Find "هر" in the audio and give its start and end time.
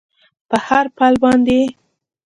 0.67-0.85